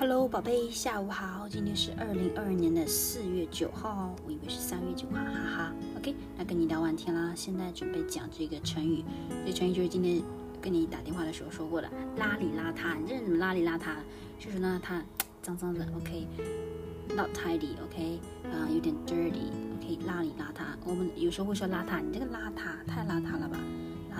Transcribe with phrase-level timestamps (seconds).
[0.00, 1.46] Hello，宝贝，下午好。
[1.46, 5.72] 今天是二零二二年的四月九号，我以为是三月九号，哈哈。
[5.98, 9.04] OK，那跟你聊完天啦，现在准备讲这个成语。
[9.44, 10.22] 这成语就是今天
[10.58, 12.98] 跟你打电话的时候说过的，邋里邋遢。
[12.98, 13.96] 你这人怎么邋里邋遢？
[14.38, 15.04] 就是呢，他
[15.42, 15.86] 脏脏的。
[15.94, 17.74] OK，not tidy。
[17.84, 19.52] OK，啊，有点 dirty。
[19.76, 20.64] OK，邋里邋遢。
[20.86, 23.58] 我们有时候会说邋遢，你这个邋遢太邋遢了吧？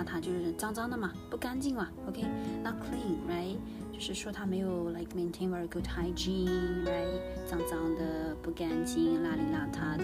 [0.01, 1.89] 邋遢就是脏脏的嘛，不干净嘛。
[2.07, 3.57] OK，not clean，right？
[3.93, 7.45] 就是说他没有 like maintain very good hygiene，right？
[7.45, 10.03] 脏脏的，不干净，邋里邋遢的，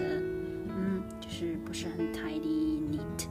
[0.68, 3.26] 嗯，就是不是很 tidy，neat，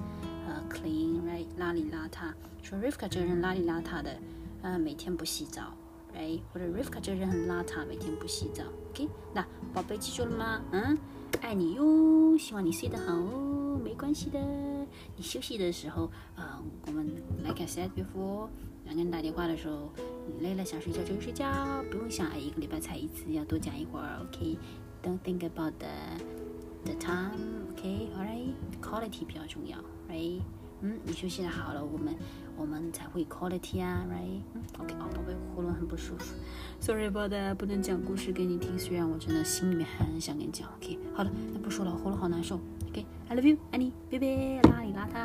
[0.46, 1.46] 呃，clean，right？
[1.58, 2.34] 邋里邋遢。
[2.62, 4.18] 说 Rivka 这个人邋里邋遢的，
[4.62, 5.74] 呃，每天不洗澡
[6.14, 6.42] ，right？
[6.52, 8.64] 或者 Rivka 这个人很邋遢，每天不洗澡。
[8.90, 10.62] OK，那宝贝记住了吗？
[10.72, 10.98] 嗯，
[11.42, 14.40] 爱你哟，希望你睡得好哦，没关系的。
[15.16, 17.08] 你休息的时候，呃，我们
[17.44, 18.50] like I said before。
[18.86, 19.92] 两个人打电话的时候，
[20.28, 25.90] 你累了想睡觉就睡觉，不用想一个礼拜才一次，要多讲一会儿，OK？Don't think about the
[26.86, 29.78] the time，OK？Alright，quality 比较重要
[30.10, 30.40] ，Right？
[30.82, 32.14] 嗯，你休息的好了，我们
[32.56, 34.42] 我们才会 quality 啊，Right？
[34.54, 34.94] 嗯，OK？
[34.96, 36.36] 哦，宝贝，喉咙很不舒服
[36.80, 41.00] ，Sorry about that，不能讲故事给你听，虽然我真的心里面很想跟你讲，OK？
[41.16, 45.17] 好了，那不说了，喉咙好难受，OK？I love you，爱你，拜拜，邋里邋遢，